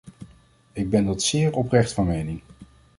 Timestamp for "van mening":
1.93-2.41